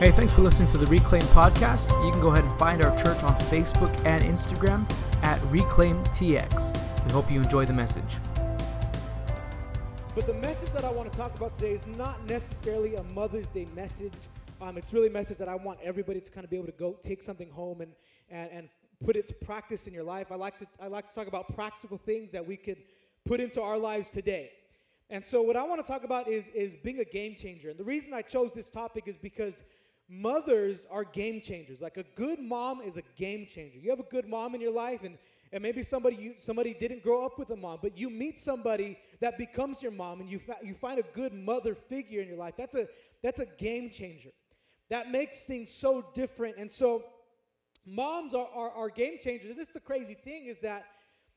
[0.00, 1.88] Hey, thanks for listening to the Reclaim podcast.
[2.04, 4.90] You can go ahead and find our church on Facebook and Instagram
[5.22, 7.06] at ReclaimTX.
[7.06, 8.16] We hope you enjoy the message.
[10.16, 13.46] But the message that I want to talk about today is not necessarily a Mother's
[13.46, 14.12] Day message.
[14.60, 16.72] Um, it's really a message that I want everybody to kind of be able to
[16.72, 17.92] go take something home and,
[18.30, 18.68] and, and
[19.04, 20.32] put it to practice in your life.
[20.32, 22.78] I like to I like to talk about practical things that we could
[23.24, 24.50] put into our lives today.
[25.08, 27.70] And so what I want to talk about is is being a game changer.
[27.70, 29.62] And the reason I chose this topic is because
[30.08, 31.80] mothers are game changers.
[31.80, 33.78] Like a good mom is a game changer.
[33.78, 35.18] You have a good mom in your life and
[35.52, 38.98] and maybe somebody you, somebody didn't grow up with a mom, but you meet somebody
[39.20, 42.36] that becomes your mom and you fa- you find a good mother figure in your
[42.36, 42.54] life.
[42.56, 42.88] That's a
[43.22, 44.30] that's a game changer.
[44.90, 46.56] That makes things so different.
[46.56, 47.04] And so
[47.86, 49.56] moms are, are, are game changers.
[49.56, 50.84] This is the crazy thing is that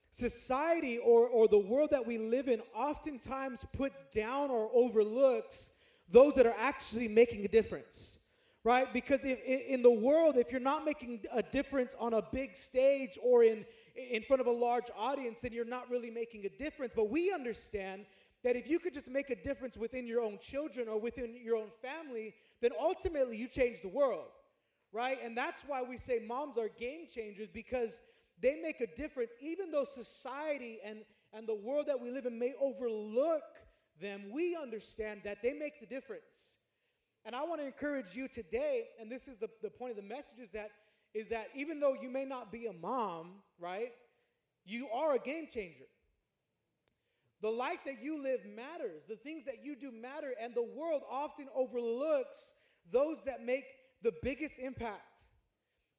[0.09, 5.75] society or, or the world that we live in oftentimes puts down or overlooks
[6.09, 8.16] those that are actually making a difference
[8.67, 12.55] right because if, in the world if you're not making a difference on a big
[12.55, 16.49] stage or in in front of a large audience then you're not really making a
[16.49, 18.05] difference but we understand
[18.43, 21.55] that if you could just make a difference within your own children or within your
[21.55, 24.29] own family then ultimately you change the world
[24.91, 25.17] right?
[25.23, 28.01] And that's why we say moms are game changers because
[28.41, 30.99] they make a difference, even though society and,
[31.33, 33.43] and the world that we live in may overlook
[33.99, 36.56] them, we understand that they make the difference.
[37.27, 40.01] And I want to encourage you today, and this is the, the point of the
[40.15, 40.71] message is that,
[41.13, 43.91] is that even though you may not be a mom, right,
[44.65, 45.83] you are a game changer.
[47.41, 49.07] The life that you live matters.
[49.07, 52.53] The things that you do matter, and the world often overlooks
[52.93, 53.65] those that make
[54.01, 55.17] the biggest impact.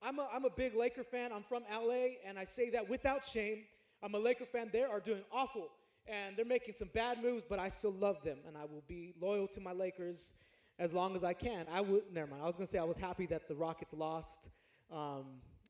[0.01, 1.31] I'm a, I'm a big Laker fan.
[1.31, 3.65] I'm from LA, and I say that without shame.
[4.03, 4.71] I'm a Laker fan.
[4.73, 5.69] They are doing awful,
[6.07, 9.13] and they're making some bad moves, but I still love them, and I will be
[9.21, 10.33] loyal to my Lakers
[10.79, 11.67] as long as I can.
[11.73, 12.43] I would never mind.
[12.43, 14.51] I was gonna say I was happy that the Rockets lost.
[14.93, 15.27] Um,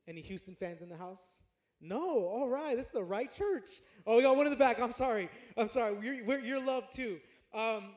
[0.07, 1.43] any Houston fans in the house?
[1.81, 2.01] No.
[2.01, 3.69] All right, this is the right church.
[4.07, 4.81] Oh, we got one in the back.
[4.81, 5.29] I'm sorry.
[5.57, 5.97] I'm sorry.
[6.03, 7.19] You're, you're loved too.
[7.55, 7.91] Um,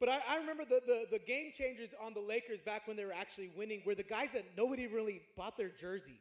[0.00, 3.04] but I, I remember the, the, the, game changers on the Lakers back when they
[3.04, 6.20] were actually winning were the guys that nobody really bought their jersey.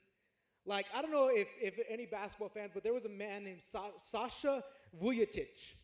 [0.66, 3.62] Like, I don't know if, if any basketball fans, but there was a man named
[3.62, 4.64] Sa- Sasha
[5.02, 5.76] Vujacic.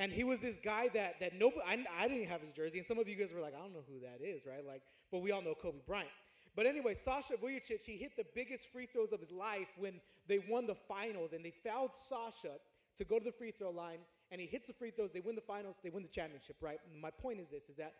[0.00, 2.78] And he was this guy that, that nobody, I, I didn't have his jersey.
[2.78, 4.66] And some of you guys were like, I don't know who that is, right?
[4.66, 4.80] Like,
[5.12, 6.08] but we all know Kobe Bryant.
[6.56, 10.38] But anyway, Sasha Vujacic, he hit the biggest free throws of his life when they
[10.48, 11.34] won the finals.
[11.34, 12.52] And they fouled Sasha
[12.96, 13.98] to go to the free throw line
[14.30, 16.78] and he hits the free throws, they win the finals, they win the championship, right?
[16.90, 17.94] And my point is this is that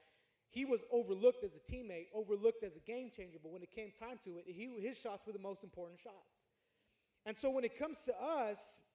[0.48, 3.90] he was overlooked as a teammate, overlooked as a game changer, but when it came
[3.90, 6.44] time to it, he, his shots were the most important shots.
[7.26, 8.86] And so when it comes to us,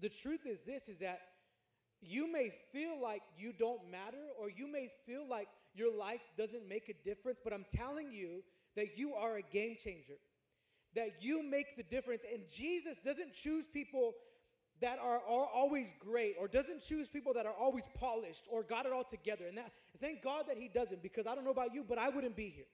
[0.00, 1.20] the truth is this is that
[2.00, 6.68] you may feel like you don't matter or you may feel like your life doesn't
[6.68, 8.42] make a difference, but I'm telling you
[8.76, 10.14] that you are a game changer.
[10.94, 12.24] That you make the difference.
[12.30, 14.14] And Jesus doesn't choose people
[14.80, 18.86] that are, are always great or doesn't choose people that are always polished or got
[18.86, 19.46] it all together.
[19.46, 22.08] And that, thank God that he doesn't because I don't know about you, but I
[22.08, 22.66] wouldn't be here.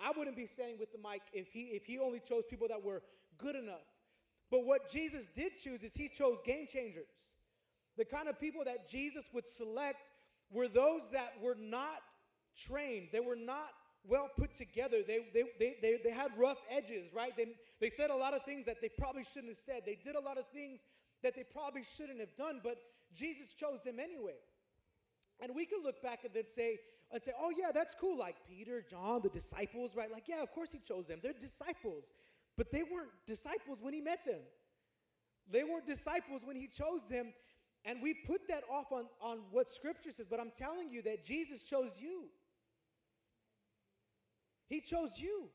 [0.00, 2.82] I wouldn't be standing with the mic if he, if he only chose people that
[2.82, 3.02] were
[3.38, 3.86] good enough.
[4.50, 7.33] But what Jesus did choose is he chose game changers.
[7.96, 10.10] The kind of people that Jesus would select
[10.50, 12.00] were those that were not
[12.56, 13.68] trained, they were not
[14.06, 14.98] well put together.
[15.06, 17.34] They, they, they, they, they had rough edges, right?
[17.36, 17.46] They,
[17.80, 19.82] they said a lot of things that they probably shouldn't have said.
[19.86, 20.84] They did a lot of things
[21.22, 22.76] that they probably shouldn't have done, but
[23.14, 24.36] Jesus chose them anyway.
[25.40, 26.78] And we can look back and then say,
[27.12, 28.18] and say, oh, yeah, that's cool.
[28.18, 30.10] Like Peter, John, the disciples, right?
[30.10, 31.20] Like, yeah, of course he chose them.
[31.22, 32.12] They're disciples.
[32.56, 34.40] But they weren't disciples when he met them.
[35.50, 37.32] They weren't disciples when he chose them.
[37.84, 40.26] And we put that off on, on what scripture says.
[40.26, 42.24] But I'm telling you that Jesus chose you.
[44.68, 45.48] He chose you.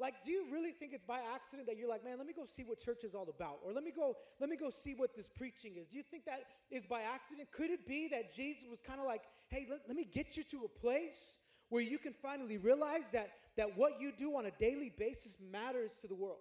[0.00, 2.44] Like, do you really think it's by accident that you're like, man, let me go
[2.44, 3.58] see what church is all about?
[3.64, 5.88] Or let me go, let me go see what this preaching is.
[5.88, 7.50] Do you think that is by accident?
[7.50, 10.44] Could it be that Jesus was kind of like, hey, let, let me get you
[10.44, 11.38] to a place
[11.68, 15.96] where you can finally realize that, that what you do on a daily basis matters
[15.96, 16.38] to the world?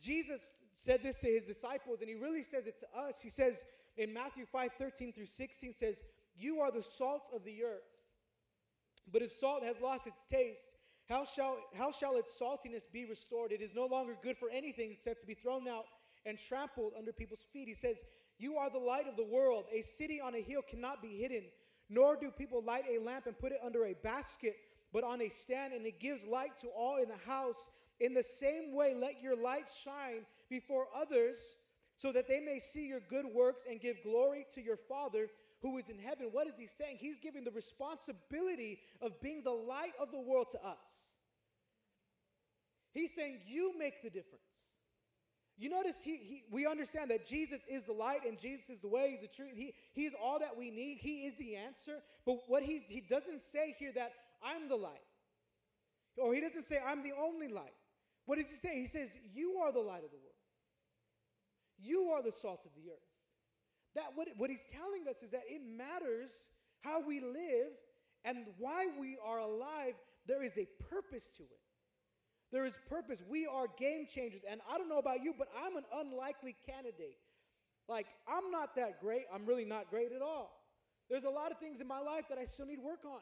[0.00, 3.20] Jesus said this to his disciples, and he really says it to us.
[3.22, 3.64] He says
[3.96, 6.02] in Matthew 5 13 through 16, says,
[6.36, 7.82] You are the salt of the earth.
[9.12, 10.76] But if salt has lost its taste,
[11.08, 13.50] how shall, how shall its saltiness be restored?
[13.50, 15.86] It is no longer good for anything except to be thrown out
[16.24, 17.66] and trampled under people's feet.
[17.66, 18.04] He says,
[18.38, 19.64] You are the light of the world.
[19.72, 21.44] A city on a hill cannot be hidden,
[21.88, 24.56] nor do people light a lamp and put it under a basket,
[24.92, 27.70] but on a stand, and it gives light to all in the house.
[27.98, 31.56] In the same way, let your light shine before others,
[32.00, 35.26] so that they may see your good works and give glory to your Father
[35.60, 36.96] who is in heaven, what is he saying?
[36.98, 41.12] He's giving the responsibility of being the light of the world to us.
[42.94, 44.78] He's saying, You make the difference.
[45.58, 48.88] You notice he, he, we understand that Jesus is the light and Jesus is the
[48.88, 49.52] way, he's the truth.
[49.54, 50.96] He, he's all that we need.
[51.02, 51.98] He is the answer.
[52.24, 54.12] But what he's, he doesn't say here that
[54.42, 55.04] I'm the light.
[56.16, 57.74] Or he doesn't say I'm the only light.
[58.24, 58.80] What does he say?
[58.80, 60.29] He says, You are the light of the world.
[61.82, 62.98] You are the salt of the earth.
[63.94, 66.50] That what, what he's telling us is that it matters
[66.82, 67.72] how we live
[68.24, 69.94] and why we are alive.
[70.26, 71.60] There is a purpose to it.
[72.52, 73.22] There is purpose.
[73.28, 74.42] We are game changers.
[74.48, 77.16] And I don't know about you, but I'm an unlikely candidate.
[77.88, 79.24] Like, I'm not that great.
[79.32, 80.50] I'm really not great at all.
[81.08, 83.20] There's a lot of things in my life that I still need work on.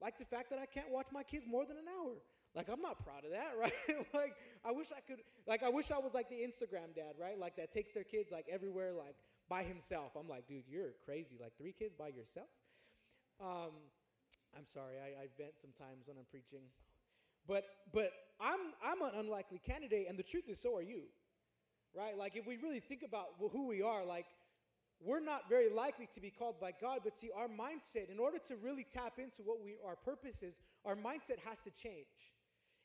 [0.00, 2.14] Like the fact that I can't watch my kids more than an hour.
[2.58, 3.72] Like, I'm not proud of that, right?
[4.12, 4.34] like,
[4.64, 7.38] I wish I could, like, I wish I was like the Instagram dad, right?
[7.38, 9.14] Like, that takes their kids, like, everywhere, like,
[9.48, 10.16] by himself.
[10.18, 11.36] I'm like, dude, you're crazy.
[11.40, 12.48] Like, three kids by yourself?
[13.40, 13.70] Um,
[14.56, 16.66] I'm sorry, I, I vent sometimes when I'm preaching.
[17.46, 18.10] But but
[18.40, 21.02] I'm I'm an unlikely candidate, and the truth is, so are you.
[21.96, 22.18] Right?
[22.18, 24.26] Like if we really think about who we are, like
[25.00, 28.38] we're not very likely to be called by God, but see, our mindset, in order
[28.48, 32.34] to really tap into what we our purpose is, our mindset has to change.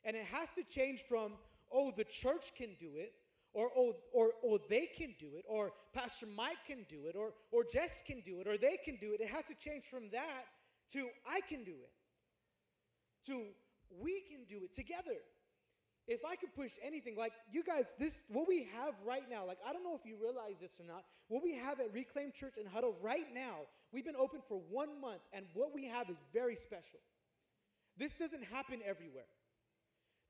[0.04, 1.32] And it has to change from,
[1.72, 3.12] oh, the church can do it,
[3.54, 7.32] or oh, or or they can do it, or Pastor Mike can do it, or
[7.52, 9.20] or Jess can do it, or they can do it.
[9.20, 10.44] It has to change from that
[10.92, 11.92] to I can do it.
[13.26, 13.44] To
[14.00, 15.16] we can do it together.
[16.06, 19.58] If I could push anything, like you guys, this what we have right now, like
[19.66, 22.58] I don't know if you realize this or not, what we have at Reclaim Church
[22.58, 23.60] and Huddle right now,
[23.92, 27.00] we've been open for one month, and what we have is very special.
[27.96, 29.24] This doesn't happen everywhere.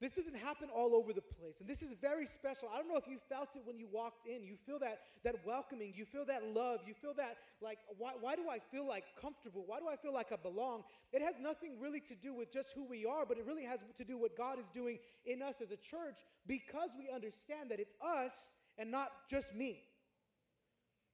[0.00, 1.61] This doesn't happen all over the place.
[1.61, 2.69] And this is very special.
[2.73, 4.44] I don't know if you felt it when you walked in.
[4.44, 8.35] You feel that that welcoming, you feel that love, you feel that like why, why
[8.35, 9.62] do I feel like comfortable?
[9.67, 10.82] Why do I feel like I belong?
[11.12, 13.85] It has nothing really to do with just who we are, but it really has
[13.96, 17.79] to do what God is doing in us as a church because we understand that
[17.79, 19.81] it's us and not just me.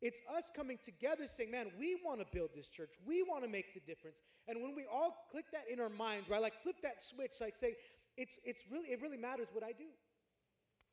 [0.03, 2.91] It's us coming together saying, man, we want to build this church.
[3.07, 4.23] We want to make the difference.
[4.49, 6.41] And when we all click that in our minds, right?
[6.41, 7.75] Like flip that switch, like say,
[8.21, 9.89] it's, it's really, it really matters what I do.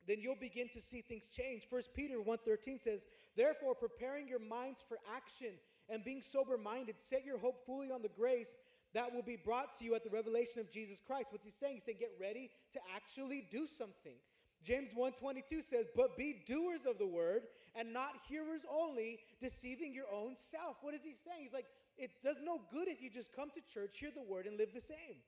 [0.06, 1.64] Then you'll begin to see things change.
[1.68, 5.52] First Peter 1.13 says, Therefore, preparing your minds for action
[5.90, 8.56] and being sober-minded, set your hope fully on the grace
[8.94, 11.28] that will be brought to you at the revelation of Jesus Christ.
[11.30, 11.74] What's he saying?
[11.74, 14.16] He's saying, get ready to actually do something.
[14.64, 17.46] James 1:22 says, "But be doers of the word
[17.76, 21.42] and not hearers only, deceiving your own self." What is he saying?
[21.42, 24.46] He's like, it does no good if you just come to church, hear the word
[24.46, 25.22] and live the same.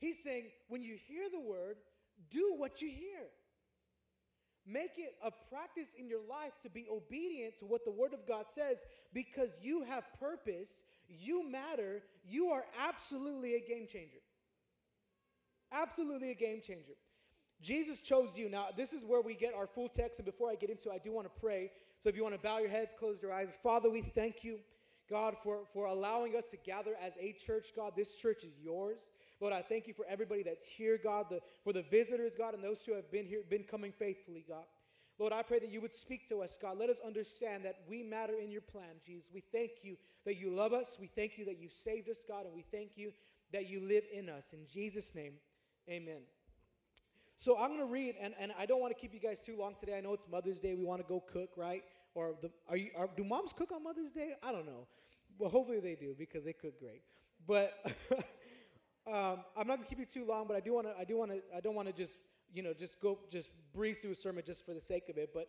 [0.00, 1.76] He's saying, when you hear the word,
[2.30, 3.28] do what you hear.
[4.66, 8.26] Make it a practice in your life to be obedient to what the Word of
[8.26, 14.18] God says because you have purpose, you matter, you are absolutely a game changer.
[15.72, 16.92] Absolutely a game changer.
[17.62, 18.48] Jesus chose you.
[18.48, 20.94] Now, this is where we get our full text, and before I get into it,
[20.94, 21.70] I do want to pray.
[21.98, 23.50] So if you want to bow your heads, close your eyes.
[23.62, 24.58] Father, we thank you,
[25.08, 27.68] God, for, for allowing us to gather as a church.
[27.76, 29.10] God, this church is yours.
[29.40, 32.62] Lord, I thank you for everybody that's here, God, the, for the visitors, God, and
[32.62, 34.64] those who have been here, been coming faithfully, God.
[35.18, 36.78] Lord, I pray that you would speak to us, God.
[36.78, 39.30] Let us understand that we matter in your plan, Jesus.
[39.32, 40.98] We thank you that you love us.
[41.00, 43.12] We thank you that you've saved us, God, and we thank you
[43.52, 44.52] that you live in us.
[44.52, 45.32] In Jesus' name,
[45.88, 46.22] amen.
[47.36, 49.58] So I'm going to read, and, and I don't want to keep you guys too
[49.58, 49.96] long today.
[49.96, 50.74] I know it's Mother's Day.
[50.74, 51.82] We want to go cook, right?
[52.14, 54.34] Or the, are you, are, do moms cook on Mother's Day?
[54.42, 54.86] I don't know.
[55.38, 57.02] Well, hopefully they do because they cook great.
[57.46, 57.74] But
[59.06, 60.94] Um, I'm not gonna keep you too long, but I do want to.
[60.98, 61.40] I do want to.
[61.56, 62.18] I don't want to just
[62.52, 65.30] you know just go just breeze through a sermon just for the sake of it.
[65.32, 65.48] But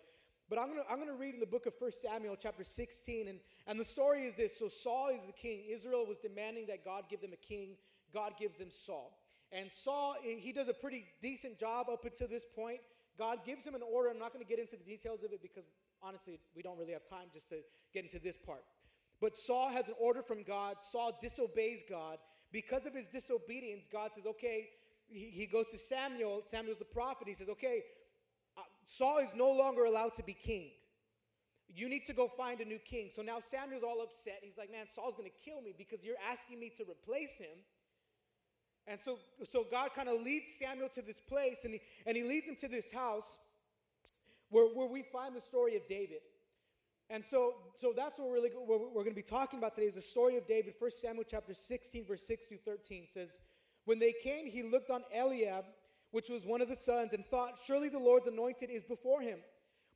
[0.49, 3.39] but I'm gonna I'm gonna read in the book of First Samuel chapter 16, and
[3.67, 4.57] and the story is this.
[4.57, 5.63] So Saul is the king.
[5.69, 7.75] Israel was demanding that God give them a king.
[8.13, 9.17] God gives them Saul,
[9.51, 12.79] and Saul he does a pretty decent job up until this point.
[13.17, 14.09] God gives him an order.
[14.09, 15.65] I'm not going to get into the details of it because
[16.01, 17.57] honestly, we don't really have time just to
[17.93, 18.63] get into this part.
[19.19, 20.77] But Saul has an order from God.
[20.81, 22.17] Saul disobeys God.
[22.51, 24.69] Because of his disobedience, God says, okay,
[25.07, 26.41] he, he goes to Samuel.
[26.43, 27.27] Samuel's the prophet.
[27.27, 27.83] He says, okay,
[28.57, 30.69] uh, Saul is no longer allowed to be king.
[31.73, 33.07] You need to go find a new king.
[33.09, 34.39] So now Samuel's all upset.
[34.41, 37.57] He's like, man, Saul's going to kill me because you're asking me to replace him.
[38.87, 42.23] And so, so God kind of leads Samuel to this place and he, and he
[42.23, 43.47] leads him to this house
[44.49, 46.19] where, where we find the story of David.
[47.11, 49.95] And so, so that's what we're, really, we're going to be talking about today is
[49.95, 50.75] the story of David.
[50.79, 53.39] 1 Samuel chapter 16, verse 6 through 13 says,
[53.83, 55.65] When they came, he looked on Eliab,
[56.11, 59.39] which was one of the sons, and thought, Surely the Lord's anointed is before him.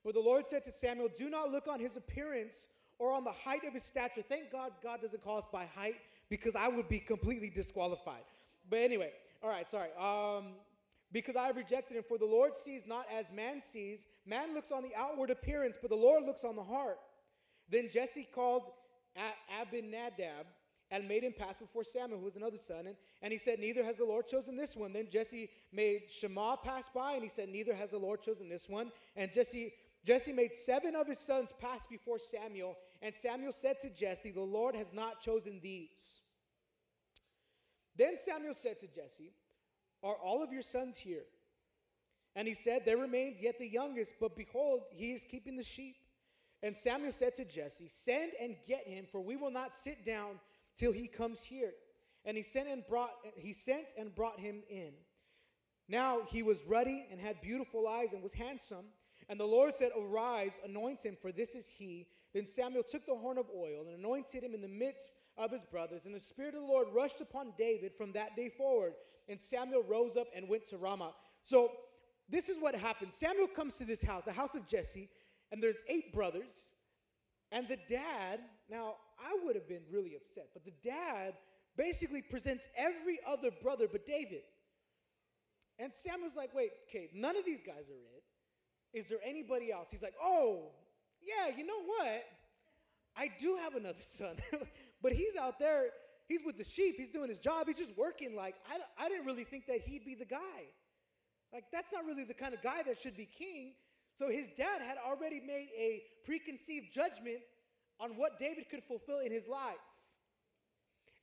[0.03, 2.67] But the Lord said to Samuel, Do not look on his appearance
[2.99, 4.21] or on the height of his stature.
[4.21, 5.95] Thank God God doesn't call us by height
[6.29, 8.23] because I would be completely disqualified.
[8.69, 9.89] But anyway, all right, sorry.
[9.97, 10.47] Um,
[11.15, 12.03] because I have rejected him.
[12.05, 14.05] For the Lord sees not as man sees.
[14.25, 16.97] Man looks on the outward appearance, but the Lord looks on the heart.
[17.69, 18.63] Then Jesse called
[19.61, 20.45] Abinadab
[20.91, 22.87] and made him pass before Samuel, who was another son.
[22.87, 24.91] And, and he said, Neither has the Lord chosen this one.
[24.91, 28.69] Then Jesse made Shammah pass by, and he said, Neither has the Lord chosen this
[28.69, 28.91] one.
[29.15, 29.71] And Jesse,
[30.05, 32.75] Jesse made seven of his sons pass before Samuel.
[33.01, 36.19] And Samuel said to Jesse, The Lord has not chosen these.
[37.95, 39.31] Then Samuel said to Jesse,
[40.05, 41.23] Are all of your sons here?
[42.35, 45.95] And he said, There remains yet the youngest, but behold, he is keeping the sheep.
[46.61, 50.39] And Samuel said to Jesse, Send and get him, for we will not sit down
[50.75, 51.71] till he comes here.
[52.23, 54.91] And he sent and brought he sent and brought him in.
[55.89, 58.85] Now he was ruddy and had beautiful eyes and was handsome.
[59.27, 62.05] And the Lord said, Arise, anoint him, for this is he.
[62.33, 65.63] Then Samuel took the horn of oil and anointed him in the midst of his
[65.63, 66.05] brothers.
[66.05, 68.93] And the Spirit of the Lord rushed upon David from that day forward.
[69.27, 71.13] And Samuel rose up and went to Ramah.
[71.41, 71.71] So
[72.29, 73.11] this is what happened.
[73.11, 75.09] Samuel comes to this house, the house of Jesse,
[75.51, 76.69] and there's eight brothers.
[77.51, 78.39] And the dad,
[78.69, 81.33] now I would have been really upset, but the dad
[81.77, 84.41] basically presents every other brother but David.
[85.77, 88.23] And Samuel's like, wait, okay, none of these guys are it.
[88.97, 89.91] Is there anybody else?
[89.91, 90.71] He's like, oh,
[91.21, 92.23] yeah, you know what?
[93.17, 94.35] I do have another son,
[95.01, 95.89] but he's out there,
[96.27, 98.35] he's with the sheep, he's doing his job, he's just working.
[98.35, 100.65] Like, I, I didn't really think that he'd be the guy.
[101.53, 103.73] Like, that's not really the kind of guy that should be king.
[104.15, 107.39] So his dad had already made a preconceived judgment
[107.99, 109.75] on what David could fulfill in his life.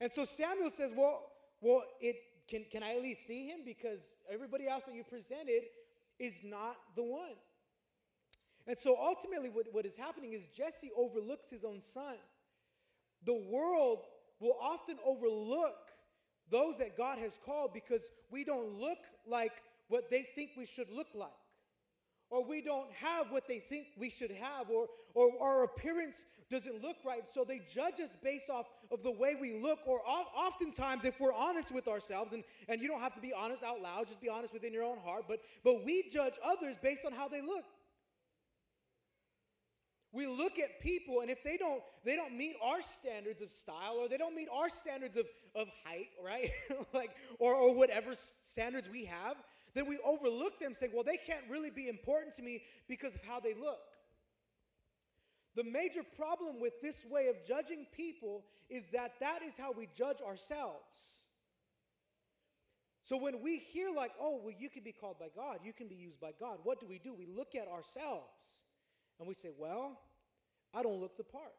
[0.01, 1.23] And so Samuel says, Well,
[1.61, 2.17] well, it
[2.49, 3.61] can, can I at least see him?
[3.65, 5.63] Because everybody else that you presented
[6.19, 7.35] is not the one.
[8.67, 12.17] And so ultimately, what, what is happening is Jesse overlooks his own son.
[13.25, 14.05] The world
[14.41, 15.77] will often overlook
[16.51, 19.53] those that God has called because we don't look like
[19.89, 21.31] what they think we should look like
[22.33, 26.81] or we don't have what they think we should have, or, or our appearance doesn't
[26.81, 27.29] look right.
[27.29, 31.35] So they judge us based off of the way we look, or oftentimes, if we're
[31.35, 34.31] honest with ourselves, and, and you don't have to be honest out loud, just be
[34.31, 37.65] honest within your own heart, but, but we judge others based on how they look.
[40.13, 43.97] We look at people, and if they don't, they don't meet our standards of style,
[43.99, 46.49] or they don't meet our standards of, of height, right?
[46.93, 49.37] like, or, or whatever standards we have,
[49.75, 53.23] then we overlook them saying, well, they can't really be important to me because of
[53.25, 53.81] how they look.
[55.55, 59.89] The major problem with this way of judging people is that that is how we
[59.95, 61.25] judge ourselves.
[63.03, 65.89] So when we hear, like, oh, well, you can be called by God, you can
[65.89, 67.15] be used by God, what do we do?
[67.15, 68.65] We look at ourselves
[69.19, 70.01] and we say, well,
[70.75, 71.55] I don't look the part.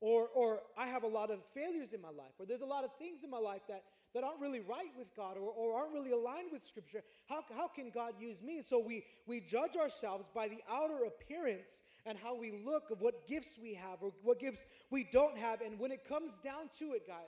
[0.00, 2.84] Or, or I have a lot of failures in my life, or there's a lot
[2.84, 3.84] of things in my life that
[4.14, 7.66] that aren't really right with God or, or aren't really aligned with Scripture, how, how
[7.66, 8.62] can God use me?
[8.62, 13.26] So we, we judge ourselves by the outer appearance and how we look of what
[13.26, 15.60] gifts we have or what gifts we don't have.
[15.60, 17.26] And when it comes down to it, guys,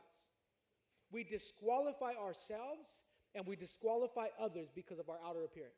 [1.11, 3.02] we disqualify ourselves
[3.35, 5.75] and we disqualify others because of our outer appearance.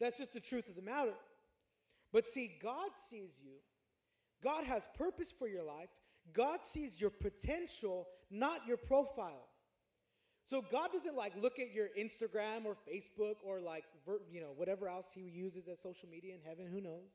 [0.00, 1.14] That's just the truth of the matter.
[2.12, 3.54] But see, God sees you.
[4.42, 5.88] God has purpose for your life.
[6.32, 9.48] God sees your potential, not your profile.
[10.44, 13.84] So God doesn't like look at your Instagram or Facebook or like
[14.30, 17.10] you know whatever else he uses as social media in heaven, who knows.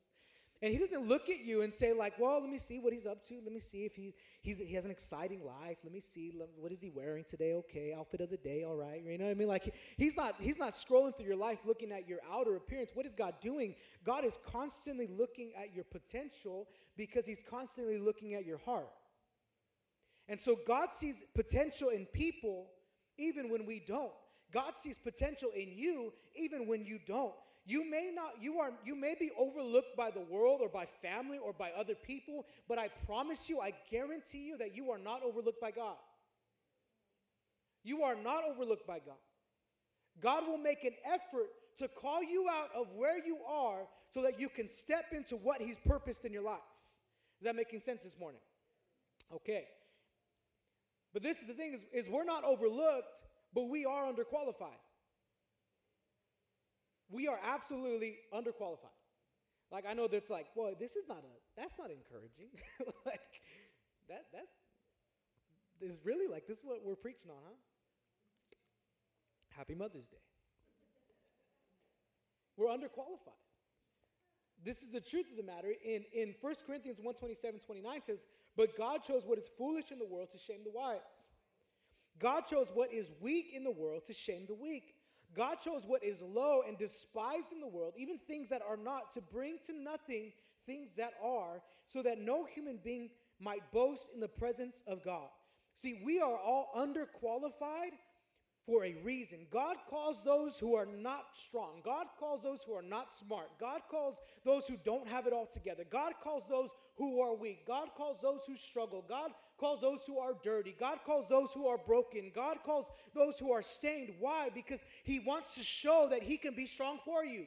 [0.61, 3.05] And he doesn't look at you and say like, "Well, let me see what he's
[3.05, 3.35] up to.
[3.43, 5.79] Let me see if he he's, he has an exciting life.
[5.83, 7.53] Let me see what is he wearing today.
[7.53, 8.63] Okay, outfit of the day.
[8.63, 9.47] All right, you know what I mean?
[9.47, 12.91] Like he's not he's not scrolling through your life looking at your outer appearance.
[12.93, 13.75] What is God doing?
[14.03, 18.89] God is constantly looking at your potential because he's constantly looking at your heart.
[20.27, 22.69] And so God sees potential in people
[23.17, 24.11] even when we don't.
[24.51, 27.33] God sees potential in you even when you don't.
[27.69, 31.38] You may not you are you may be overlooked by the world or by family
[31.38, 35.21] or by other people, but I promise you, I guarantee you that you are not
[35.21, 35.97] overlooked by God.
[37.83, 39.17] You are not overlooked by God.
[40.21, 43.81] God will make an effort to call you out of where you are
[44.12, 46.59] so that you can step into what he's purposed in your life.
[47.41, 48.39] Is that making sense this morning?
[49.33, 49.65] Okay.
[51.13, 54.79] But this is the thing is, is we're not overlooked, but we are underqualified.
[57.09, 58.95] We are absolutely underqualified.
[59.71, 62.49] Like I know that's like, well, this is not a that's not encouraging.
[63.05, 63.41] like
[64.09, 64.47] that that
[65.81, 67.53] is really like this is what we're preaching on, huh?
[69.55, 70.17] Happy Mother's Day.
[72.57, 73.37] We're underqualified.
[74.63, 75.69] this is the truth of the matter.
[75.85, 79.99] In, in 1 Corinthians 1 27, 29 says, But God chose what is foolish in
[79.99, 81.27] the world to shame the wise.
[82.19, 84.95] God chose what is weak in the world to shame the weak.
[85.36, 89.12] God chose what is low and despised in the world, even things that are not,
[89.12, 90.31] to bring to nothing
[90.65, 95.29] things that are, so that no human being might boast in the presence of God.
[95.74, 97.91] See, we are all underqualified
[98.65, 99.48] for a reason.
[99.51, 101.81] God calls those who are not strong.
[101.86, 103.48] God calls those who are not smart.
[103.60, 105.84] God calls those who don't have it all together.
[105.89, 107.66] God calls those who are weak.
[107.68, 109.06] God calls those who struggle.
[109.08, 110.75] God calls those who are dirty.
[110.80, 112.32] God calls those who are broken.
[112.34, 114.13] God calls those who are stained.
[114.20, 114.50] Why?
[114.54, 117.46] Because He wants to show that He can be strong for you.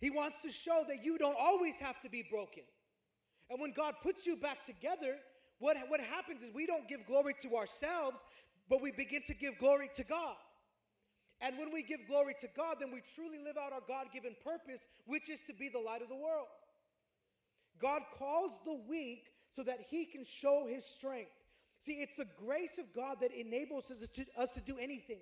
[0.00, 2.62] He wants to show that you don't always have to be broken.
[3.50, 5.16] And when God puts you back together,
[5.58, 8.22] what, what happens is we don't give glory to ourselves,
[8.68, 10.36] but we begin to give glory to God.
[11.40, 14.34] And when we give glory to God, then we truly live out our God given
[14.44, 16.46] purpose, which is to be the light of the world.
[17.80, 21.30] God calls the weak so that he can show his strength.
[21.78, 25.20] See, it's the grace of God that enables us to, us to do anything.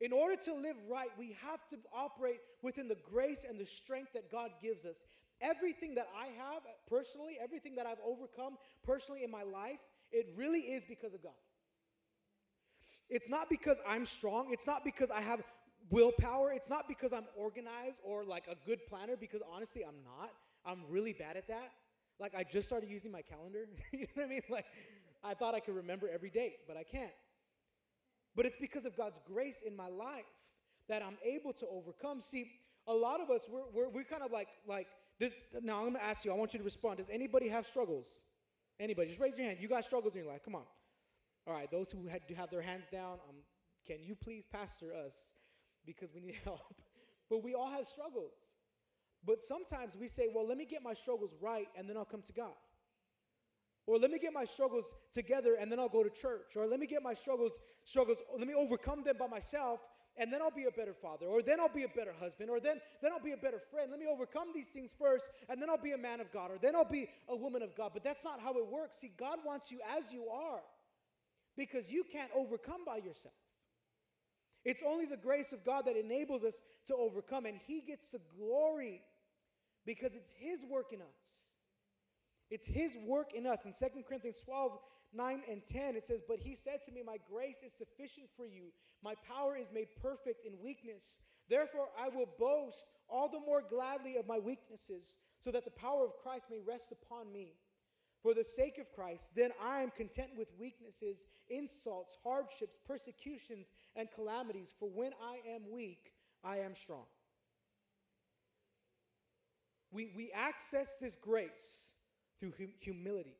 [0.00, 4.12] In order to live right, we have to operate within the grace and the strength
[4.14, 5.04] that God gives us.
[5.40, 9.80] Everything that I have personally, everything that I've overcome personally in my life,
[10.10, 11.32] it really is because of God.
[13.08, 14.48] It's not because I'm strong.
[14.50, 15.42] It's not because I have
[15.90, 16.52] willpower.
[16.52, 20.30] It's not because I'm organized or like a good planner, because honestly, I'm not.
[20.64, 21.72] I'm really bad at that.
[22.18, 23.66] Like, I just started using my calendar.
[23.92, 24.42] you know what I mean?
[24.48, 24.66] Like,
[25.24, 27.12] I thought I could remember every date, but I can't.
[28.34, 30.24] But it's because of God's grace in my life
[30.88, 32.20] that I'm able to overcome.
[32.20, 32.50] See,
[32.86, 34.88] a lot of us, we're, we're, we're kind of like, like
[35.18, 35.34] this.
[35.62, 36.98] Now, I'm going to ask you, I want you to respond.
[36.98, 38.22] Does anybody have struggles?
[38.80, 39.08] Anybody?
[39.08, 39.58] Just raise your hand.
[39.60, 40.44] You got struggles in your life.
[40.44, 40.64] Come on.
[41.46, 43.36] All right, those who had have their hands down, um,
[43.86, 45.34] can you please pastor us
[45.84, 46.60] because we need help?
[47.28, 48.32] but we all have struggles.
[49.26, 52.22] But sometimes we say, well, let me get my struggles right and then I'll come
[52.22, 52.54] to God.
[53.86, 56.56] Or let me get my struggles together and then I'll go to church.
[56.56, 59.80] Or let me get my struggles, struggles, let me overcome them by myself
[60.16, 61.26] and then I'll be a better father.
[61.26, 62.50] Or then I'll be a better husband.
[62.50, 63.90] Or then, then I'll be a better friend.
[63.90, 66.50] Let me overcome these things first and then I'll be a man of God.
[66.50, 67.90] Or then I'll be a woman of God.
[67.94, 68.98] But that's not how it works.
[68.98, 70.60] See, God wants you as you are
[71.56, 73.34] because you can't overcome by yourself.
[74.64, 78.20] It's only the grace of God that enables us to overcome, and He gets the
[78.38, 79.02] glory
[79.86, 81.48] because it's His work in us.
[82.50, 83.64] It's His work in us.
[83.64, 84.78] In 2 Corinthians 12,
[85.14, 88.46] 9 and 10, it says, But He said to me, My grace is sufficient for
[88.46, 88.72] you.
[89.02, 91.20] My power is made perfect in weakness.
[91.48, 96.04] Therefore, I will boast all the more gladly of my weaknesses, so that the power
[96.04, 97.54] of Christ may rest upon me.
[98.22, 104.08] For the sake of Christ, then I am content with weaknesses, insults, hardships, persecutions, and
[104.12, 104.72] calamities.
[104.78, 106.12] For when I am weak,
[106.44, 107.06] I am strong.
[109.92, 111.92] We, we access this grace
[112.40, 113.36] through hum- humility.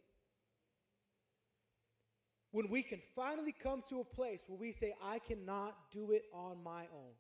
[2.52, 6.24] When we can finally come to a place where we say, I cannot do it
[6.34, 7.14] on my own.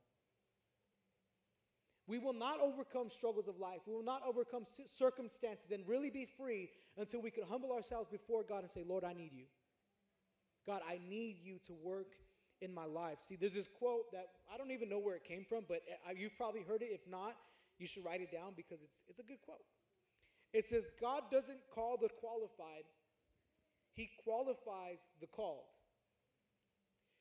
[2.06, 3.80] We will not overcome struggles of life.
[3.86, 6.68] We will not overcome circumstances and really be free
[6.98, 9.44] until we can humble ourselves before God and say, Lord, I need you.
[10.66, 12.12] God, I need you to work
[12.60, 13.18] in my life.
[13.20, 16.12] See, there's this quote that I don't even know where it came from, but uh,
[16.16, 16.90] you've probably heard it.
[16.92, 17.36] If not,
[17.82, 19.66] you should write it down because it's, it's a good quote.
[20.54, 22.84] It says, God doesn't call the qualified,
[23.94, 25.64] He qualifies the called.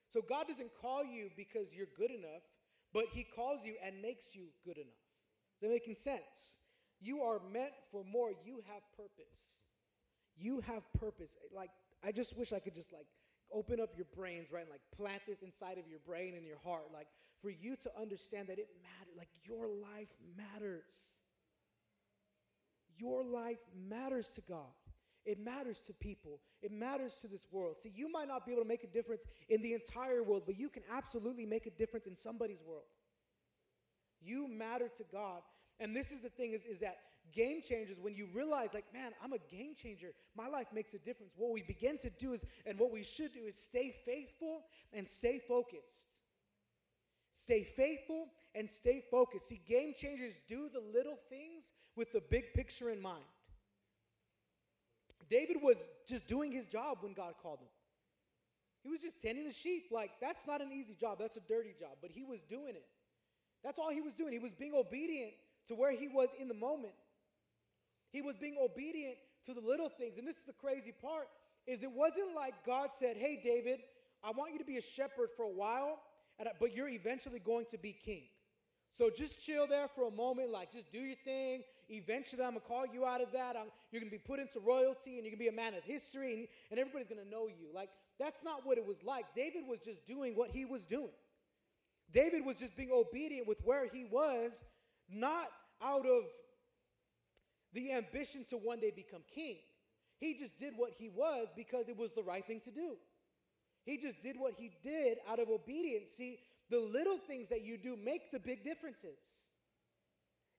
[0.09, 2.43] So God doesn't call you because you're good enough,
[2.93, 4.87] but He calls you and makes you good enough.
[5.55, 6.59] Is that making sense?
[6.99, 8.31] You are meant for more.
[8.45, 9.61] You have purpose.
[10.37, 11.37] You have purpose.
[11.55, 11.71] Like,
[12.03, 13.07] I just wish I could just like
[13.53, 14.61] open up your brains, right?
[14.61, 16.85] And like plant this inside of your brain and your heart.
[16.93, 17.07] Like,
[17.41, 19.13] for you to understand that it matters.
[19.17, 21.15] Like, your life matters.
[22.97, 23.59] Your life
[23.89, 24.73] matters to God.
[25.25, 26.39] It matters to people.
[26.61, 27.79] It matters to this world.
[27.79, 30.59] See, you might not be able to make a difference in the entire world, but
[30.59, 32.85] you can absolutely make a difference in somebody's world.
[34.21, 35.41] You matter to God.
[35.79, 36.97] And this is the thing is, is that
[37.33, 40.99] game changers, when you realize, like, man, I'm a game changer, my life makes a
[40.99, 41.33] difference.
[41.37, 45.07] What we begin to do is, and what we should do is stay faithful and
[45.07, 46.17] stay focused.
[47.33, 49.47] Stay faithful and stay focused.
[49.47, 53.23] See, game changers do the little things with the big picture in mind.
[55.29, 57.69] David was just doing his job when God called him.
[58.83, 59.85] He was just tending the sheep.
[59.91, 62.85] Like, that's not an easy job, that's a dirty job, but he was doing it.
[63.63, 64.33] That's all he was doing.
[64.33, 65.31] He was being obedient
[65.67, 66.93] to where he was in the moment.
[68.11, 70.17] He was being obedient to the little things.
[70.17, 71.27] And this is the crazy part
[71.67, 73.79] is it wasn't like God said, "Hey David,
[74.23, 76.01] I want you to be a shepherd for a while,
[76.59, 78.23] but you're eventually going to be king."
[78.89, 81.63] So just chill there for a moment, like just do your thing.
[81.89, 83.55] Eventually, I'm gonna call you out of that.
[83.55, 86.33] I'm, you're gonna be put into royalty and you're gonna be a man of history
[86.33, 87.67] and, and everybody's gonna know you.
[87.73, 89.33] Like, that's not what it was like.
[89.33, 91.11] David was just doing what he was doing.
[92.11, 94.65] David was just being obedient with where he was,
[95.09, 95.47] not
[95.81, 96.23] out of
[97.73, 99.57] the ambition to one day become king.
[100.19, 102.97] He just did what he was because it was the right thing to do.
[103.85, 106.11] He just did what he did out of obedience.
[106.11, 109.17] See, the little things that you do make the big differences.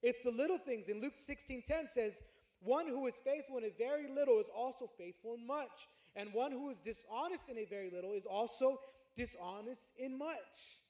[0.03, 0.89] It's the little things.
[0.89, 2.23] In Luke 16:10 says,
[2.61, 6.51] "One who is faithful in a very little is also faithful in much, and one
[6.51, 8.83] who is dishonest in a very little is also
[9.15, 10.81] dishonest in much."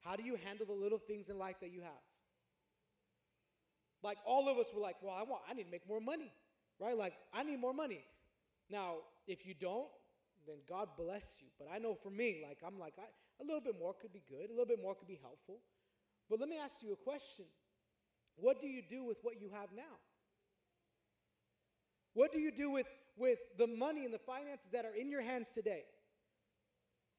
[0.00, 2.02] How do you handle the little things in life that you have?
[4.02, 6.32] Like all of us were like, "Well, I want I need to make more money."
[6.80, 6.96] Right?
[6.96, 8.04] Like, I need more money.
[8.70, 9.88] Now, if you don't,
[10.46, 11.48] then God bless you.
[11.58, 14.22] But I know for me, like, I'm like, I, a little bit more could be
[14.28, 15.58] good, a little bit more could be helpful.
[16.30, 17.46] But let me ask you a question
[18.36, 19.98] What do you do with what you have now?
[22.14, 25.22] What do you do with, with the money and the finances that are in your
[25.22, 25.84] hands today?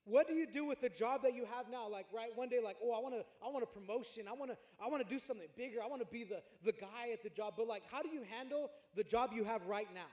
[0.10, 1.88] What do you do with the job that you have now?
[1.88, 4.26] Like right one day, like, oh, I want to, I want a promotion.
[4.28, 5.78] I want to, I want to do something bigger.
[5.84, 7.54] I want to be the, the guy at the job.
[7.56, 10.10] But like, how do you handle the job you have right now?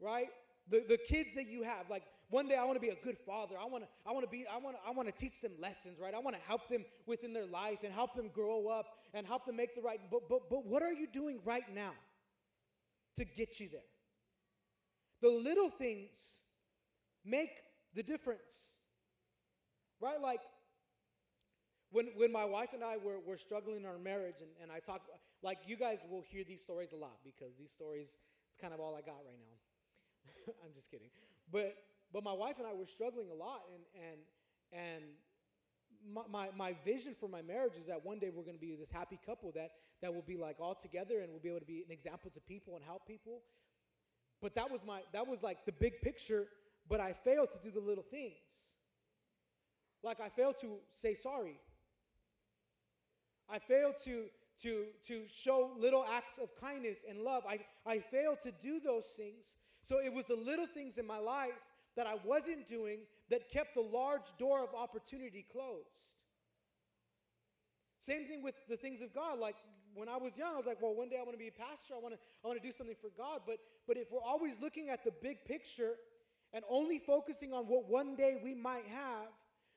[0.00, 0.28] Right?
[0.70, 3.18] The, the kids that you have, like one day I want to be a good
[3.18, 3.56] father.
[3.60, 5.52] I want to I want to be I want to I want to teach them
[5.60, 6.14] lessons, right?
[6.14, 9.44] I want to help them within their life and help them grow up and help
[9.44, 11.92] them make the right but but but what are you doing right now
[13.16, 13.82] to get you there?
[15.20, 16.40] The little things
[17.24, 17.50] make
[17.94, 18.76] the difference.
[20.00, 20.20] Right?
[20.20, 20.40] Like
[21.90, 24.80] when when my wife and I were, were struggling in our marriage and, and I
[24.80, 25.02] talk
[25.42, 28.80] like you guys will hear these stories a lot because these stories it's kind of
[28.80, 30.52] all I got right now.
[30.64, 31.08] I'm just kidding.
[31.50, 31.76] But
[32.12, 34.18] but my wife and I were struggling a lot, and and
[34.72, 35.04] and
[36.10, 38.74] my, my, my vision for my marriage is that one day we're going to be
[38.74, 41.66] this happy couple that that will be like all together and we'll be able to
[41.66, 43.40] be an example to people and help people.
[44.40, 46.46] But that was my that was like the big picture.
[46.88, 48.34] But I fail to do the little things.
[50.02, 51.58] Like I fail to say sorry.
[53.48, 54.24] I fail to
[54.62, 57.44] to to show little acts of kindness and love.
[57.48, 59.56] I I failed to do those things.
[59.82, 61.58] So it was the little things in my life
[61.96, 66.12] that I wasn't doing that kept the large door of opportunity closed.
[67.98, 69.38] Same thing with the things of God.
[69.38, 69.56] Like
[69.94, 71.52] when I was young, I was like, well, one day I want to be a
[71.52, 71.94] pastor.
[71.94, 73.42] I want to, I want to do something for God.
[73.46, 75.92] But, but if we're always looking at the big picture
[76.52, 79.28] and only focusing on what one day we might have,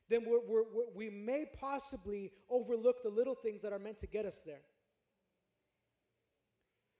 [0.10, 4.08] then we're, we're, we're, we may possibly overlook the little things that are meant to
[4.08, 4.62] get us there.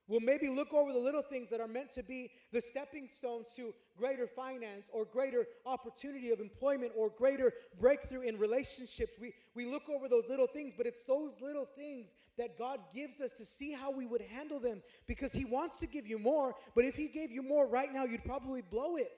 [0.08, 3.52] We'll maybe look over the little things that are meant to be the stepping stones
[3.56, 9.14] to greater finance or greater opportunity of employment or greater breakthrough in relationships.
[9.20, 13.20] We, we look over those little things, but it's those little things that God gives
[13.20, 16.54] us to see how we would handle them because He wants to give you more,
[16.76, 19.10] but if He gave you more right now, you'd probably blow it.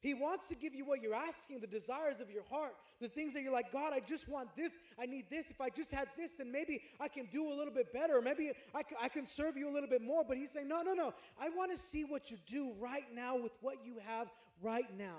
[0.00, 3.34] He wants to give you what you're asking, the desires of your heart, the things
[3.34, 5.50] that you're like, God, I just want this, I need this.
[5.50, 8.52] If I just had this, then maybe I can do a little bit better, maybe
[8.74, 10.22] I can, can serve you a little bit more.
[10.26, 11.12] But He's saying, No, no, no.
[11.40, 14.28] I want to see what you do right now with what you have
[14.62, 15.16] right now.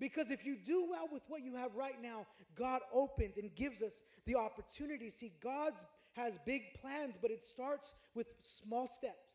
[0.00, 3.82] Because if you do well with what you have right now, God opens and gives
[3.82, 5.10] us the opportunity.
[5.10, 5.72] See, God
[6.14, 9.27] has big plans, but it starts with small steps.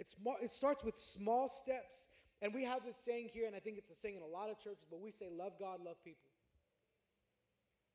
[0.00, 2.08] It's more, it starts with small steps.
[2.40, 4.48] And we have this saying here, and I think it's a saying in a lot
[4.48, 6.30] of churches, but we say, love God, love people.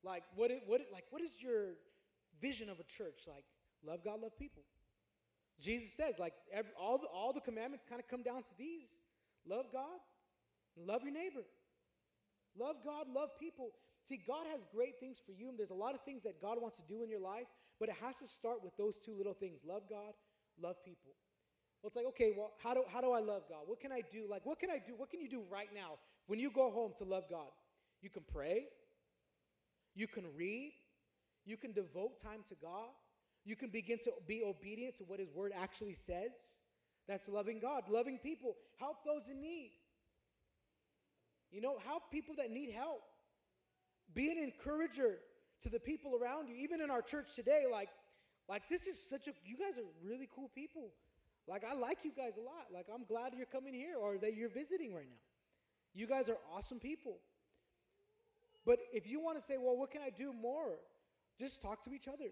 [0.04, 1.74] Like, what, it, what, it, like, what is your
[2.40, 3.26] vision of a church?
[3.26, 3.42] Like,
[3.84, 4.62] love God, love people.
[5.60, 8.94] Jesus says, like, every, all, the, all the commandments kind of come down to these
[9.48, 9.98] love God,
[10.76, 11.42] love your neighbor.
[12.56, 13.70] Love God, love people.
[14.04, 16.62] See, God has great things for you, and there's a lot of things that God
[16.62, 17.46] wants to do in your life,
[17.80, 20.14] but it has to start with those two little things love God,
[20.62, 21.10] love people.
[21.86, 23.60] Well, it's like, okay, well, how do, how do I love God?
[23.66, 24.24] What can I do?
[24.28, 24.94] Like, what can I do?
[24.96, 27.46] What can you do right now when you go home to love God?
[28.02, 28.64] You can pray,
[29.94, 30.72] you can read,
[31.44, 32.88] you can devote time to God,
[33.44, 36.32] you can begin to be obedient to what His Word actually says.
[37.06, 39.70] That's loving God, loving people, help those in need.
[41.52, 43.02] You know, help people that need help.
[44.12, 45.18] Be an encourager
[45.62, 46.56] to the people around you.
[46.56, 47.90] Even in our church today, like,
[48.48, 50.90] like this is such a you guys are really cool people.
[51.48, 52.66] Like, I like you guys a lot.
[52.72, 55.20] Like, I'm glad you're coming here or that you're visiting right now.
[55.94, 57.18] You guys are awesome people.
[58.64, 60.78] But if you want to say, well, what can I do more?
[61.38, 62.30] Just talk to each other.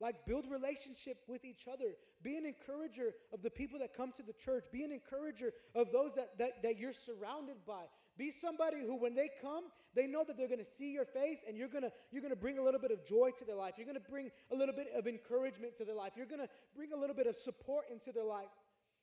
[0.00, 1.92] Like, build relationship with each other.
[2.22, 4.64] Be an encourager of the people that come to the church.
[4.72, 7.82] Be an encourager of those that, that, that you're surrounded by.
[8.16, 11.44] Be somebody who, when they come, they know that they're going to see your face
[11.46, 13.56] and you're going to you're going to bring a little bit of joy to their
[13.56, 13.74] life.
[13.76, 16.12] You're going to bring a little bit of encouragement to their life.
[16.16, 18.48] You're going to bring a little bit of support into their life.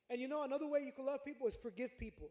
[0.08, 2.28] And you know, another way you can love people is forgive people.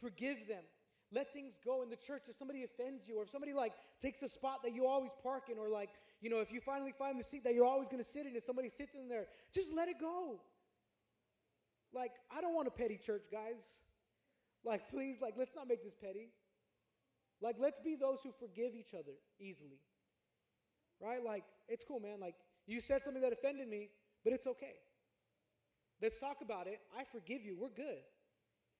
[0.00, 0.62] Forgive them.
[1.10, 2.24] Let things go in the church.
[2.28, 5.44] If somebody offends you, or if somebody like takes a spot that you always park
[5.50, 8.02] in, or like, you know, if you finally find the seat that you're always going
[8.02, 10.40] to sit in and somebody sits in there, just let it go.
[11.94, 13.80] Like, I don't want a petty church, guys.
[14.64, 16.28] Like, please, like, let's not make this petty.
[17.40, 19.78] Like, let's be those who forgive each other easily.
[21.00, 21.22] Right?
[21.24, 22.20] Like, it's cool, man.
[22.20, 22.34] Like,
[22.66, 23.90] you said something that offended me,
[24.24, 24.74] but it's okay.
[26.02, 26.80] Let's talk about it.
[26.98, 27.56] I forgive you.
[27.58, 28.02] We're good.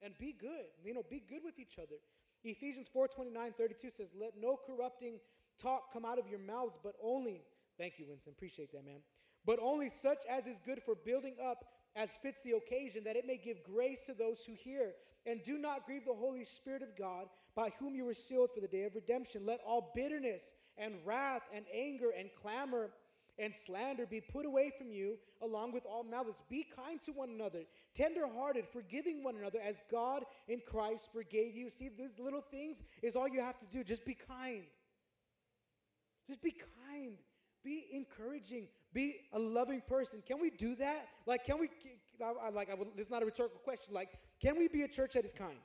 [0.02, 0.66] And be good.
[0.84, 1.96] You know, be good with each other.
[2.44, 5.18] Ephesians 4 29, 32 says, Let no corrupting
[5.60, 7.42] talk come out of your mouths, but only,
[7.76, 9.00] thank you, Winston, appreciate that, man,
[9.44, 11.64] but only such as is good for building up
[11.96, 14.92] as fits the occasion, that it may give grace to those who hear.
[15.26, 18.60] And do not grieve the Holy Spirit of God, by whom you were sealed for
[18.60, 19.44] the day of redemption.
[19.44, 22.90] Let all bitterness and wrath and anger and clamor
[23.38, 26.42] and slander be put away from you, along with all malice.
[26.48, 31.68] Be kind to one another, tenderhearted, forgiving one another, as God in Christ forgave you.
[31.68, 33.84] See, these little things is all you have to do.
[33.84, 34.64] Just be kind.
[36.26, 36.54] Just be
[36.90, 37.16] kind.
[37.64, 38.68] Be encouraging.
[38.92, 40.22] Be a loving person.
[40.26, 41.08] Can we do that?
[41.26, 41.68] Like, can we?
[42.22, 43.94] I, like, I would, this is not a rhetorical question.
[43.94, 45.58] Like, can we be a church that is kind?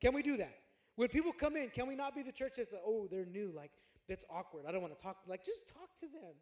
[0.00, 0.54] Can we do that?
[0.96, 3.72] When people come in, can we not be the church that's, oh, they're new, like,
[4.08, 4.64] that's awkward.
[4.68, 5.16] I don't want to talk.
[5.26, 6.34] Like, just talk to them.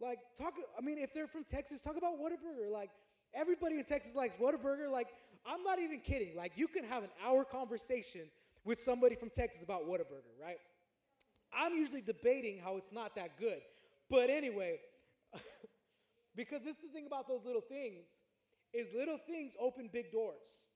[0.00, 2.70] Like, talk, I mean, if they're from Texas, talk about Whataburger.
[2.70, 2.90] Like,
[3.34, 4.90] everybody in Texas likes Whataburger.
[4.90, 5.08] Like,
[5.46, 6.36] I'm not even kidding.
[6.36, 8.22] Like, you can have an hour conversation
[8.64, 10.58] with somebody from Texas about Whataburger, right?
[11.56, 13.60] I'm usually debating how it's not that good.
[14.12, 14.76] But anyway,
[16.36, 18.06] because this is the thing about those little things
[18.74, 20.66] is little things open big doors.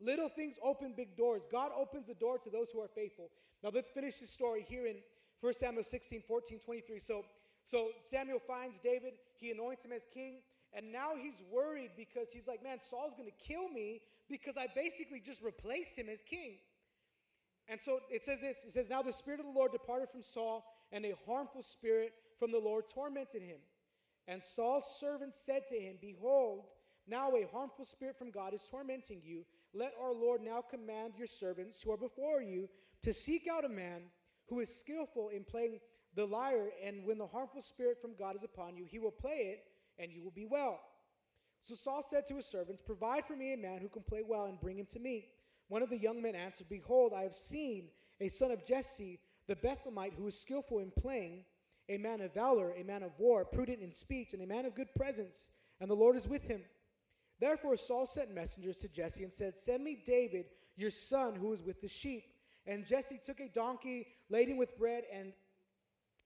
[0.00, 1.44] Little things open big doors.
[1.50, 3.30] God opens the door to those who are faithful.
[3.64, 4.94] Now let's finish this story here in
[5.40, 7.00] 1 Samuel 16, 14, 23.
[7.00, 7.24] So
[7.64, 10.36] so Samuel finds David, he anoints him as king,
[10.72, 15.18] and now he's worried because he's like, man, Saul's gonna kill me because I basically
[15.18, 16.58] just replaced him as king.
[17.68, 20.22] And so it says this it says, Now the Spirit of the Lord departed from
[20.22, 23.58] Saul, and a harmful spirit from the Lord tormented him.
[24.28, 26.64] And Saul's servants said to him, Behold,
[27.06, 29.44] now a harmful spirit from God is tormenting you.
[29.74, 32.68] Let our Lord now command your servants who are before you
[33.02, 34.02] to seek out a man
[34.48, 35.80] who is skillful in playing
[36.14, 39.52] the lyre, and when the harmful spirit from God is upon you, he will play
[39.52, 39.64] it,
[39.98, 40.80] and you will be well.
[41.58, 44.44] So Saul said to his servants, Provide for me a man who can play well,
[44.44, 45.26] and bring him to me.
[45.68, 47.88] One of the young men answered, Behold, I have seen
[48.20, 51.44] a son of Jesse, the Bethlehemite, who was skillful in playing,
[51.88, 54.74] a man of valor, a man of war, prudent in speech, and a man of
[54.74, 56.62] good presence, and the Lord is with him.
[57.40, 61.62] Therefore Saul sent messengers to Jesse and said, Send me David, your son, who is
[61.62, 62.24] with the sheep.
[62.66, 65.32] And Jesse took a donkey laden with bread and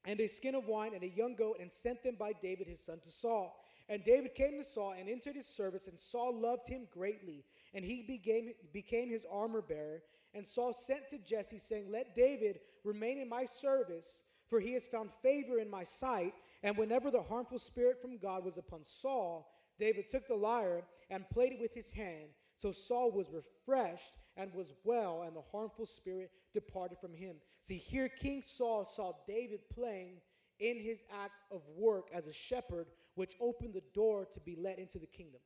[0.05, 2.81] and a skin of wine and a young goat and sent them by David his
[2.81, 3.63] son to Saul.
[3.89, 7.85] And David came to Saul and entered his service, and Saul loved him greatly, and
[7.85, 10.03] he became, became his armor bearer.
[10.35, 14.87] And Saul sent to Jesse, saying, Let David remain in my service, for he has
[14.87, 16.35] found favor in my sight.
[16.63, 21.29] And whenever the harmful spirit from God was upon Saul, David took the lyre and
[21.31, 22.31] played it with his hand.
[22.57, 27.37] So Saul was refreshed and was well, and the harmful spirit departed from him.
[27.63, 30.21] See, here King Saul saw David playing
[30.59, 34.79] in his act of work as a shepherd, which opened the door to be let
[34.79, 35.41] into the kingdom.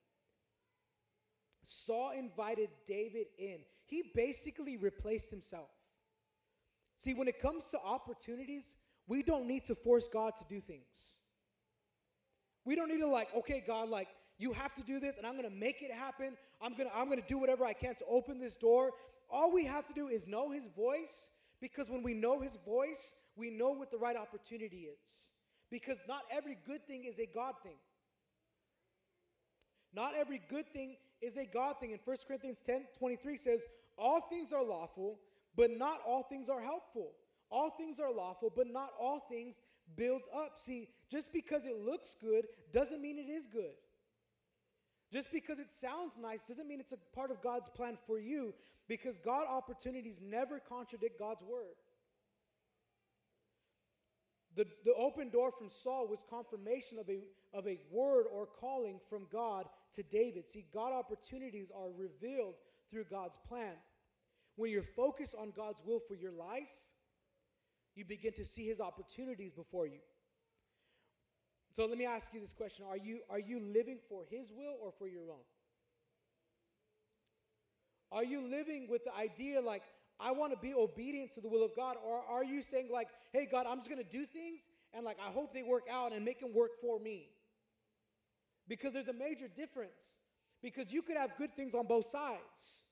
[1.62, 3.58] Saul invited David in.
[3.92, 5.68] He basically replaced himself.
[6.96, 8.76] See, when it comes to opportunities,
[9.06, 11.18] we don't need to force God to do things.
[12.64, 15.34] We don't need to like, okay, God, like you have to do this and I'm
[15.36, 16.38] going to make it happen.
[16.62, 18.92] I'm going to I'm going to do whatever I can to open this door.
[19.28, 23.14] All we have to do is know his voice because when we know his voice,
[23.36, 25.32] we know what the right opportunity is.
[25.70, 27.76] Because not every good thing is a God thing.
[29.92, 31.92] Not every good thing is a God thing.
[31.92, 33.66] And 1 Corinthians 10 23 says,
[33.98, 35.20] All things are lawful,
[35.56, 37.12] but not all things are helpful.
[37.50, 39.60] All things are lawful, but not all things
[39.96, 40.52] build up.
[40.58, 43.74] See, just because it looks good doesn't mean it is good.
[45.12, 48.54] Just because it sounds nice doesn't mean it's a part of God's plan for you
[48.88, 51.76] because God opportunities never contradict God's word.
[54.54, 57.20] The, the open door from Saul was confirmation of a,
[57.54, 60.48] of a word or calling from God to David.
[60.48, 62.54] See, God opportunities are revealed
[62.92, 63.74] through God's plan.
[64.56, 66.70] When you're focused on God's will for your life,
[67.96, 69.98] you begin to see his opportunities before you.
[71.72, 72.84] So let me ask you this question.
[72.88, 75.44] Are you, are you living for His will or for your own?
[78.12, 79.82] Are you living with the idea like,
[80.20, 81.96] I want to be obedient to the will of God?
[82.06, 85.16] Or are you saying, like, hey, God, I'm just going to do things and, like,
[85.18, 87.30] I hope they work out and make them work for me?
[88.68, 90.18] Because there's a major difference.
[90.62, 92.82] Because you could have good things on both sides.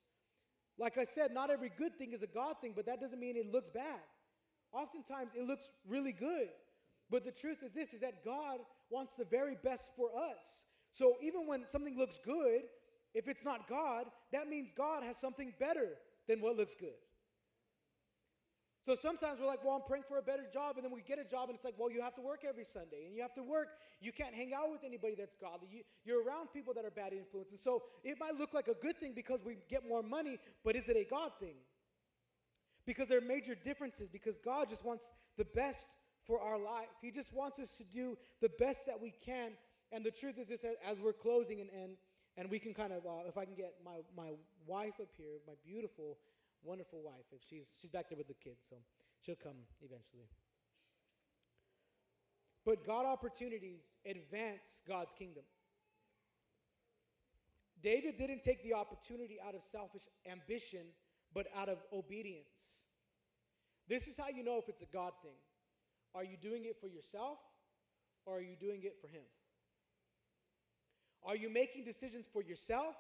[0.79, 3.37] Like I said, not every good thing is a God thing, but that doesn't mean
[3.37, 4.01] it looks bad.
[4.73, 6.49] Oftentimes it looks really good.
[7.11, 10.65] But the truth is this is that God wants the very best for us.
[10.91, 12.63] So even when something looks good,
[13.15, 15.91] if it's not God, that means God has something better
[16.29, 16.95] than what looks good.
[18.83, 21.19] So sometimes we're like, well, I'm praying for a better job, and then we get
[21.19, 23.35] a job, and it's like, well, you have to work every Sunday, and you have
[23.35, 23.69] to work.
[24.01, 25.69] You can't hang out with anybody that's godly.
[25.71, 27.51] You, you're around people that are bad influence.
[27.51, 30.77] And so it might look like a good thing because we get more money, but
[30.77, 31.57] is it a God thing?
[32.87, 36.89] Because there are major differences, because God just wants the best for our life.
[37.03, 39.53] He just wants us to do the best that we can.
[39.93, 41.93] And the truth is this as we're closing, and, and,
[42.39, 44.31] and we can kind of, uh, if I can get my, my
[44.67, 46.17] wife up here, my beautiful
[46.63, 47.27] wonderful wife.
[47.33, 48.77] If she's she's back there with the kids, so
[49.21, 50.29] she'll come eventually.
[52.65, 55.45] But God opportunities advance God's kingdom.
[57.83, 60.87] David didn't take the opportunity out of selfish ambition,
[61.33, 62.85] but out of obedience.
[63.89, 65.37] This is how you know if it's a God thing.
[66.15, 67.39] Are you doing it for yourself
[68.27, 69.23] or are you doing it for Him?
[71.25, 72.97] Are you making decisions for yourself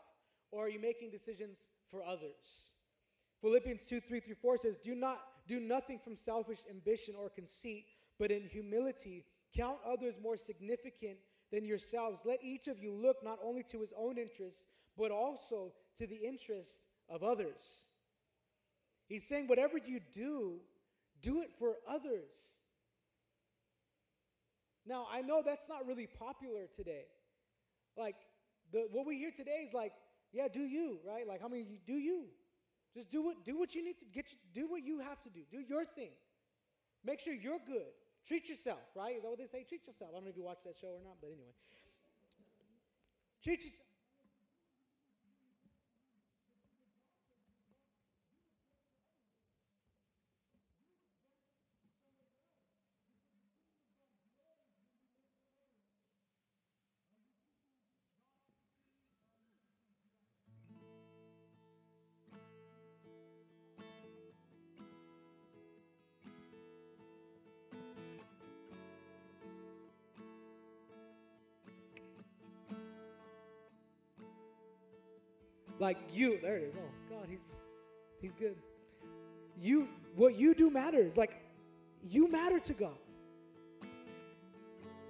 [0.51, 2.73] or are you making decisions for others?
[3.41, 7.87] Philippians 2 3 through 4 says, Do not do nothing from selfish ambition or conceit,
[8.19, 9.25] but in humility
[9.57, 11.17] count others more significant
[11.51, 12.25] than yourselves.
[12.25, 16.17] Let each of you look not only to his own interests, but also to the
[16.17, 17.89] interests of others.
[19.09, 20.61] He's saying, whatever you do,
[21.21, 22.55] do it for others.
[24.87, 27.05] Now, I know that's not really popular today.
[27.97, 28.17] Like,
[28.73, 29.93] the, what we hear today is like,
[30.33, 31.27] yeah, do you, right?
[31.27, 32.27] Like, how many you do you?
[32.95, 34.27] Just do what do what you need to get.
[34.53, 35.41] Do what you have to do.
[35.51, 36.11] Do your thing.
[37.05, 37.93] Make sure you're good.
[38.27, 38.83] Treat yourself.
[38.95, 39.17] Right?
[39.17, 39.65] Is that what they say?
[39.69, 40.11] Treat yourself.
[40.11, 41.55] I don't know if you watch that show or not, but anyway.
[43.43, 43.90] Treat yourself.
[75.81, 76.75] Like you, there it is.
[76.79, 77.45] Oh God, he's
[78.21, 78.55] he's good.
[79.61, 81.19] You what you do matters.
[81.19, 81.43] Like
[82.03, 82.97] you matter to God.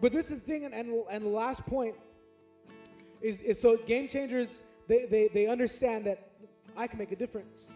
[0.01, 1.95] But this is the thing, and, and, and the last point
[3.21, 6.31] is, is so game changers, they, they, they understand that
[6.77, 7.73] I can make a difference.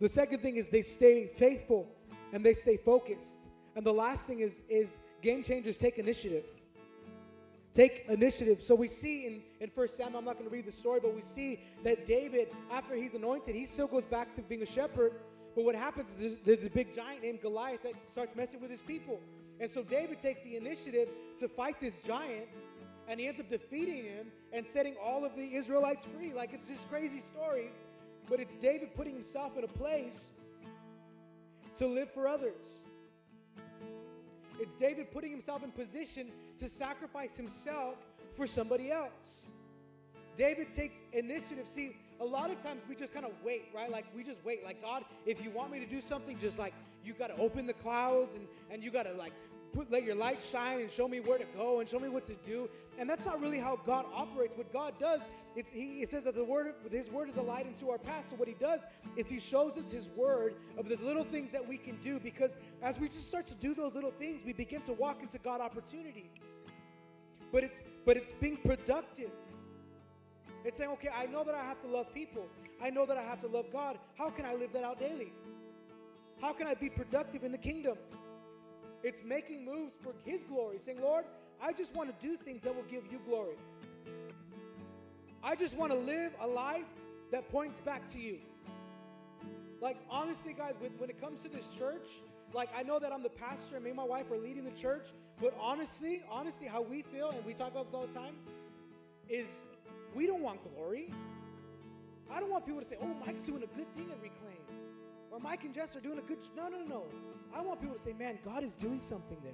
[0.00, 1.88] The second thing is they stay faithful
[2.32, 3.48] and they stay focused.
[3.74, 6.44] And the last thing is, is game changers take initiative.
[7.72, 8.62] Take initiative.
[8.62, 11.14] So we see in, in 1 Samuel, I'm not going to read the story, but
[11.14, 15.12] we see that David, after he's anointed, he still goes back to being a shepherd.
[15.54, 18.70] But what happens is there's, there's a big giant named Goliath that starts messing with
[18.70, 19.20] his people.
[19.60, 22.46] And so David takes the initiative to fight this giant,
[23.06, 26.32] and he ends up defeating him and setting all of the Israelites free.
[26.32, 27.70] Like it's this crazy story,
[28.30, 30.30] but it's David putting himself in a place
[31.74, 32.84] to live for others.
[34.58, 39.50] It's David putting himself in position to sacrifice himself for somebody else.
[40.36, 41.66] David takes initiative.
[41.66, 43.90] See, a lot of times we just kind of wait, right?
[43.90, 44.64] Like we just wait.
[44.64, 47.66] Like, God, if you want me to do something, just like you got to open
[47.66, 49.32] the clouds and, and you got to like
[49.72, 52.24] put, let your light shine and show me where to go and show me what
[52.24, 52.68] to do.
[52.98, 54.56] And that's not really how God operates.
[54.56, 57.66] What God does, it's, he, he says that the word, His word is a light
[57.66, 58.28] into our path.
[58.28, 61.66] So what He does is He shows us His word of the little things that
[61.66, 62.20] we can do.
[62.20, 65.38] Because as we just start to do those little things, we begin to walk into
[65.38, 66.30] God opportunities.
[67.52, 69.30] But it's but it's being productive.
[70.64, 72.46] It's saying, okay, I know that I have to love people.
[72.82, 73.98] I know that I have to love God.
[74.18, 75.32] How can I live that out daily?
[76.40, 77.96] How can I be productive in the kingdom?
[79.02, 81.24] It's making moves for His glory, saying, Lord,
[81.62, 83.56] I just want to do things that will give you glory.
[85.42, 86.84] I just want to live a life
[87.30, 88.38] that points back to you.
[89.80, 92.20] Like, honestly, guys, when it comes to this church,
[92.52, 94.76] like, I know that I'm the pastor and me and my wife are leading the
[94.76, 95.08] church,
[95.40, 98.34] but honestly, honestly, how we feel, and we talk about this all the time,
[99.28, 99.66] is
[100.14, 101.10] we don't want glory.
[102.30, 104.58] I don't want people to say, oh, Mike's doing a good thing at Reclaim.
[105.30, 106.38] Or Mike and Jess are doing a good.
[106.56, 106.84] No, no, no.
[106.86, 107.04] No.
[107.54, 109.52] I want people to say, man, God is doing something there.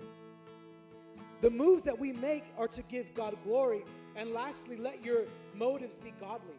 [1.43, 3.85] The moves that we make are to give God glory.
[4.17, 5.25] And lastly, let your
[5.55, 6.57] motives be godly.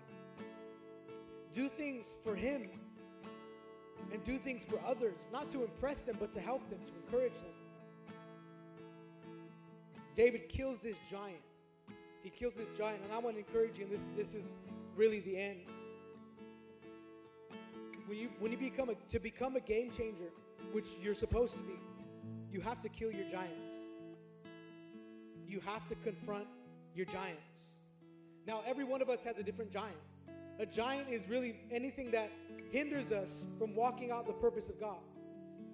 [1.52, 2.64] Do things for Him
[4.14, 7.34] and do things for others, not to impress them, but to help them, to encourage
[7.34, 7.57] them.
[10.18, 11.44] David kills this giant.
[12.24, 14.58] He kills this giant, and I want to encourage you, and this, this is
[14.96, 15.60] really the end.
[18.08, 20.32] When you when you become a to become a game changer,
[20.72, 21.76] which you're supposed to be,
[22.52, 23.90] you have to kill your giants.
[25.48, 26.48] You have to confront
[26.96, 27.76] your giants.
[28.48, 30.02] Now, every one of us has a different giant.
[30.58, 32.32] A giant is really anything that
[32.72, 35.04] hinders us from walking out the purpose of God.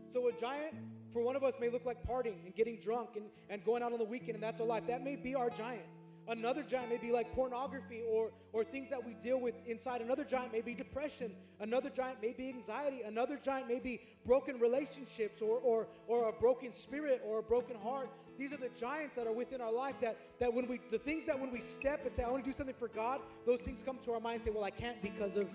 [0.09, 0.73] So, a giant
[1.13, 3.93] for one of us may look like partying and getting drunk and, and going out
[3.93, 4.87] on the weekend, and that's our life.
[4.87, 5.85] That may be our giant.
[6.27, 9.99] Another giant may be like pornography or, or things that we deal with inside.
[9.99, 11.31] Another giant may be depression.
[11.59, 13.01] Another giant may be anxiety.
[13.01, 17.77] Another giant may be broken relationships or, or, or a broken spirit or a broken
[17.77, 18.09] heart.
[18.37, 21.25] These are the giants that are within our life that, that when we, the things
[21.25, 23.83] that when we step and say, I want to do something for God, those things
[23.83, 25.49] come to our mind and say, well, I can't because of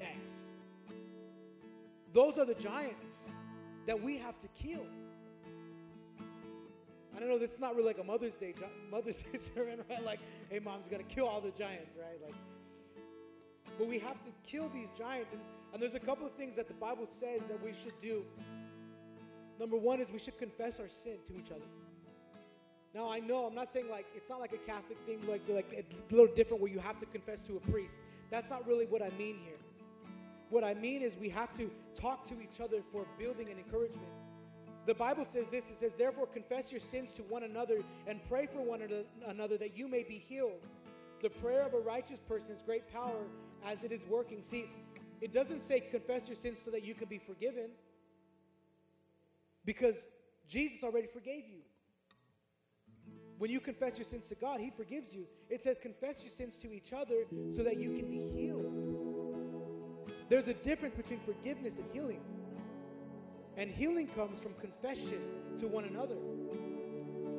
[0.00, 0.46] X.
[2.14, 3.34] Those are the giants
[3.86, 4.86] that we have to kill.
[7.14, 8.54] I don't know, this is not really like a Mother's Day
[8.90, 10.04] Mother's Day sermon, right?
[10.04, 12.18] Like, hey, mom's gonna kill all the giants, right?
[12.24, 12.34] Like,
[13.78, 16.68] but we have to kill these giants, and, and there's a couple of things that
[16.68, 18.24] the Bible says that we should do.
[19.58, 21.66] Number one is we should confess our sin to each other.
[22.94, 25.72] Now I know I'm not saying like it's not like a Catholic thing, like like
[25.76, 28.00] a little different where you have to confess to a priest.
[28.30, 29.58] That's not really what I mean here.
[30.50, 34.08] What I mean is we have to talk to each other for building and encouragement.
[34.86, 38.46] The Bible says this it says, Therefore, confess your sins to one another and pray
[38.46, 38.80] for one
[39.26, 40.66] another that you may be healed.
[41.20, 43.24] The prayer of a righteous person is great power
[43.64, 44.42] as it is working.
[44.42, 44.64] See,
[45.20, 47.70] it doesn't say confess your sins so that you can be forgiven
[49.64, 50.08] because
[50.48, 51.60] Jesus already forgave you.
[53.38, 55.26] When you confess your sins to God, He forgives you.
[55.48, 58.69] It says confess your sins to each other so that you can be healed.
[60.30, 62.20] There's a difference between forgiveness and healing.
[63.56, 65.20] And healing comes from confession
[65.58, 66.14] to one another.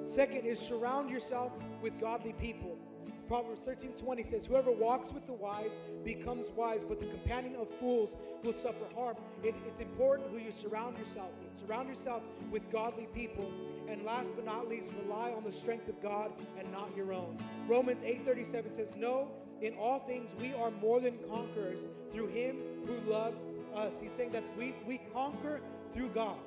[0.04, 2.78] Second is surround yourself with godly people.
[3.30, 7.70] Proverbs 13 20 says, Whoever walks with the wise becomes wise, but the companion of
[7.70, 9.16] fools will suffer harm.
[9.42, 11.58] It, it's important who you surround yourself with.
[11.58, 13.50] Surround yourself with godly people.
[13.88, 17.38] And last but not least, rely on the strength of God and not your own.
[17.70, 19.32] Romans 8 37 says, No,
[19.62, 23.46] in all things we are more than conquerors through him who loved
[23.76, 24.02] us.
[24.02, 26.38] He's saying that we, we conquer through God.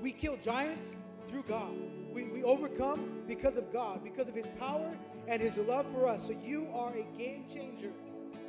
[0.00, 1.72] We kill giants through God.
[2.12, 6.26] We, we overcome because of God, because of His power and His love for us.
[6.26, 7.90] So you are a game changer.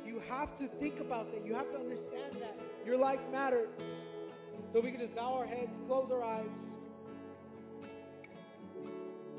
[0.06, 1.44] You have to think about that.
[1.46, 2.58] You have to understand that.
[2.86, 4.06] Your life matters.
[4.72, 6.74] So we can just bow our heads, close our eyes.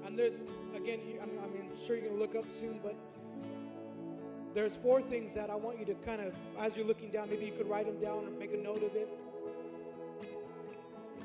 [0.05, 0.45] And there's,
[0.75, 2.95] again, I'm, I'm sure you're going to look up soon, but
[4.53, 7.45] there's four things that I want you to kind of, as you're looking down, maybe
[7.45, 9.09] you could write them down or make a note of it.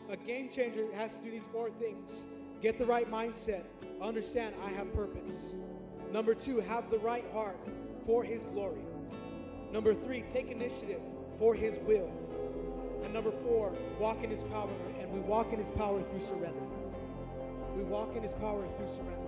[0.09, 2.27] A game changer has to do these four things
[2.63, 3.65] get the right mindset,
[4.01, 5.55] understand I have purpose.
[6.13, 7.59] Number two, have the right heart
[8.05, 8.81] for His glory.
[9.73, 11.03] Number three, take initiative
[11.39, 12.11] for His will.
[13.03, 14.71] And number four, walk in His power.
[14.99, 16.63] And we walk in His power through surrender.
[17.77, 19.26] We walk in His power through surrender.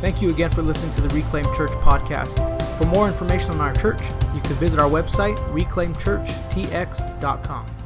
[0.00, 2.78] Thank you again for listening to the Reclaim Church podcast.
[2.78, 4.00] For more information on our church,
[4.34, 7.77] you can visit our website, reclaimchurchtx.com.